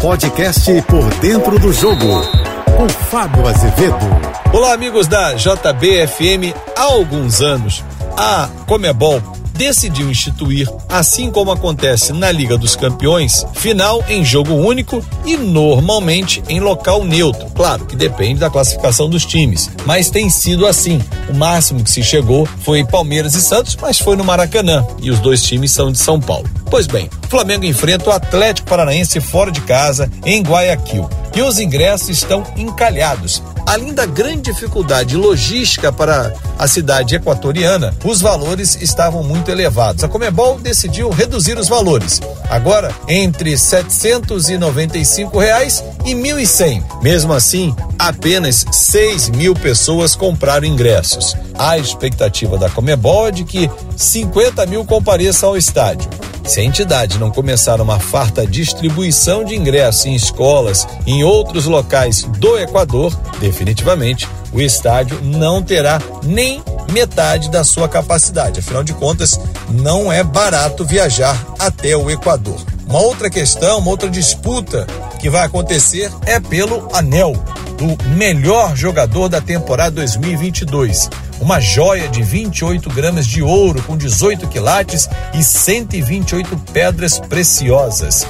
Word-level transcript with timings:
Podcast 0.00 0.70
Por 0.82 1.04
Dentro 1.20 1.58
do 1.58 1.72
Jogo, 1.72 2.22
com 2.76 2.88
Fábio 2.88 3.46
Azevedo. 3.48 3.96
Olá, 4.52 4.74
amigos 4.74 5.06
da 5.06 5.32
JBFM. 5.34 6.54
Há 6.76 6.82
alguns 6.82 7.40
anos, 7.40 7.82
a 8.16 8.48
Comebol 8.66 9.20
decidiu 9.56 10.10
instituir, 10.10 10.68
assim 10.88 11.30
como 11.30 11.50
acontece 11.50 12.12
na 12.12 12.30
Liga 12.30 12.56
dos 12.56 12.76
Campeões, 12.76 13.44
final 13.54 14.04
em 14.08 14.24
jogo 14.24 14.54
único 14.54 15.04
e 15.24 15.36
normalmente 15.36 16.42
em 16.48 16.60
local 16.60 17.04
neutro. 17.04 17.46
Claro 17.54 17.86
que 17.86 17.96
depende 17.96 18.40
da 18.40 18.50
classificação 18.50 19.08
dos 19.08 19.24
times, 19.24 19.70
mas 19.84 20.10
tem 20.10 20.28
sido 20.28 20.66
assim. 20.66 21.00
O 21.28 21.34
máximo 21.34 21.82
que 21.82 21.90
se 21.90 22.02
chegou 22.02 22.46
foi 22.60 22.84
Palmeiras 22.84 23.34
e 23.34 23.42
Santos, 23.42 23.76
mas 23.80 23.98
foi 23.98 24.16
no 24.16 24.24
Maracanã 24.24 24.86
e 25.00 25.10
os 25.10 25.18
dois 25.20 25.42
times 25.42 25.72
são 25.72 25.90
de 25.90 25.98
São 25.98 26.20
Paulo. 26.20 26.48
Pois 26.70 26.86
bem, 26.86 27.08
Flamengo 27.28 27.64
enfrenta 27.64 28.10
o 28.10 28.12
Atlético 28.12 28.68
Paranaense 28.68 29.20
fora 29.20 29.50
de 29.50 29.60
casa 29.62 30.10
em 30.24 30.42
Guayaquil 30.42 31.08
e 31.36 31.42
os 31.42 31.60
ingressos 31.60 32.08
estão 32.08 32.42
encalhados. 32.56 33.42
Além 33.66 33.92
da 33.92 34.06
grande 34.06 34.52
dificuldade 34.52 35.16
logística 35.16 35.92
para 35.92 36.32
a 36.58 36.66
cidade 36.66 37.14
equatoriana, 37.14 37.94
os 38.04 38.22
valores 38.22 38.80
estavam 38.80 39.22
muito 39.22 39.50
elevados. 39.50 40.02
A 40.02 40.08
Comebol 40.08 40.58
decidiu 40.58 41.10
reduzir 41.10 41.58
os 41.58 41.68
valores. 41.68 42.22
Agora, 42.48 42.94
entre 43.06 43.58
795 43.58 45.38
reais 45.38 45.84
e 46.06 46.14
R$ 46.14 46.22
1.100. 46.22 47.02
Mesmo 47.02 47.34
assim, 47.34 47.74
apenas 47.98 48.64
6 48.72 49.28
mil 49.30 49.54
pessoas 49.54 50.14
compraram 50.14 50.66
ingressos. 50.66 51.36
A 51.58 51.76
expectativa 51.76 52.56
da 52.56 52.70
Comebol 52.70 53.28
é 53.28 53.30
de 53.30 53.44
que 53.44 53.70
50 53.96 54.64
mil 54.64 54.86
compareçam 54.86 55.50
ao 55.50 55.56
estádio. 55.56 56.08
Se 56.46 56.60
a 56.60 56.64
entidade 56.64 57.18
não 57.18 57.28
começar 57.28 57.80
uma 57.80 57.98
farta 57.98 58.46
distribuição 58.46 59.44
de 59.44 59.56
ingressos 59.56 60.06
em 60.06 60.14
escolas 60.14 60.86
e 61.04 61.10
em 61.10 61.24
outros 61.24 61.66
locais 61.66 62.22
do 62.38 62.56
Equador, 62.56 63.12
definitivamente 63.40 64.28
o 64.52 64.60
estádio 64.60 65.20
não 65.22 65.60
terá 65.60 66.00
nem 66.22 66.62
metade 66.92 67.50
da 67.50 67.64
sua 67.64 67.88
capacidade. 67.88 68.60
Afinal 68.60 68.84
de 68.84 68.94
contas, 68.94 69.38
não 69.68 70.10
é 70.10 70.22
barato 70.22 70.84
viajar 70.84 71.36
até 71.58 71.96
o 71.96 72.08
Equador. 72.08 72.64
Uma 72.86 73.00
outra 73.00 73.28
questão, 73.28 73.80
uma 73.80 73.90
outra 73.90 74.08
disputa 74.08 74.86
que 75.18 75.28
vai 75.28 75.44
acontecer 75.44 76.12
é 76.24 76.38
pelo 76.38 76.88
anel 76.92 77.32
do 77.76 78.10
melhor 78.10 78.76
jogador 78.76 79.28
da 79.28 79.40
temporada 79.40 79.96
2022 79.96 81.10
uma 81.40 81.60
joia 81.60 82.08
de 82.08 82.22
28 82.22 82.88
gramas 82.90 83.26
de 83.26 83.42
ouro 83.42 83.82
com 83.82 83.96
18 83.96 84.46
quilates 84.48 85.08
e 85.34 85.42
128 85.42 86.56
pedras 86.72 87.18
preciosas. 87.18 88.26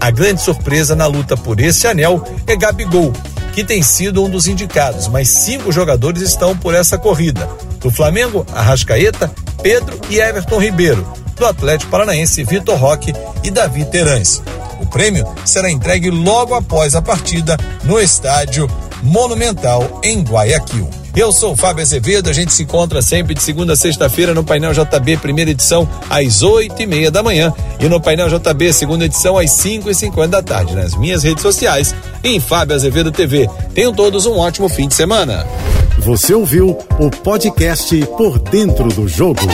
A 0.00 0.10
grande 0.10 0.40
surpresa 0.40 0.96
na 0.96 1.06
luta 1.06 1.36
por 1.36 1.60
esse 1.60 1.86
anel 1.86 2.24
é 2.46 2.56
Gabigol, 2.56 3.12
que 3.52 3.62
tem 3.62 3.82
sido 3.82 4.24
um 4.24 4.30
dos 4.30 4.46
indicados, 4.46 5.08
mas 5.08 5.28
cinco 5.28 5.70
jogadores 5.70 6.22
estão 6.22 6.56
por 6.56 6.74
essa 6.74 6.96
corrida. 6.96 7.48
Do 7.80 7.90
Flamengo, 7.90 8.46
Arrascaeta, 8.52 9.30
Pedro 9.62 10.00
e 10.08 10.18
Everton 10.18 10.58
Ribeiro. 10.58 11.06
Do 11.36 11.46
Atlético 11.46 11.90
Paranaense, 11.90 12.44
Vitor 12.44 12.76
Roque 12.78 13.12
e 13.42 13.50
Davi 13.50 13.84
Terãs. 13.84 14.42
O 14.80 14.86
prêmio 14.86 15.26
será 15.44 15.70
entregue 15.70 16.10
logo 16.10 16.54
após 16.54 16.94
a 16.94 17.02
partida 17.02 17.56
no 17.84 18.00
estádio 18.00 18.68
Monumental 19.02 20.00
em 20.02 20.22
Guayaquil. 20.22 20.99
Eu 21.14 21.32
sou 21.32 21.52
o 21.52 21.56
Fábio 21.56 21.82
Azevedo, 21.82 22.30
a 22.30 22.32
gente 22.32 22.52
se 22.52 22.62
encontra 22.62 23.02
sempre 23.02 23.34
de 23.34 23.42
segunda 23.42 23.72
a 23.72 23.76
sexta-feira 23.76 24.32
no 24.32 24.44
Painel 24.44 24.72
JB, 24.72 25.16
primeira 25.16 25.50
edição, 25.50 25.88
às 26.08 26.42
oito 26.42 26.80
e 26.80 26.86
meia 26.86 27.10
da 27.10 27.22
manhã, 27.22 27.52
e 27.80 27.88
no 27.88 28.00
Painel 28.00 28.28
JB, 28.28 28.72
segunda 28.72 29.04
edição, 29.04 29.36
às 29.36 29.50
cinco 29.50 29.90
e 29.90 29.94
cinquenta 29.94 30.40
da 30.40 30.42
tarde, 30.42 30.74
nas 30.74 30.94
minhas 30.94 31.24
redes 31.24 31.42
sociais 31.42 31.94
em 32.22 32.38
Fábio 32.38 32.76
Azevedo 32.76 33.10
TV. 33.10 33.48
Tenham 33.74 33.92
todos 33.92 34.24
um 34.24 34.38
ótimo 34.38 34.68
fim 34.68 34.86
de 34.86 34.94
semana. 34.94 35.44
Você 35.98 36.32
ouviu 36.32 36.78
o 36.98 37.10
podcast 37.10 37.94
Por 38.16 38.38
Dentro 38.38 38.88
do 38.88 39.08
Jogo. 39.08 39.46